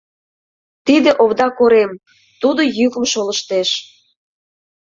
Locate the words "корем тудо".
1.57-2.61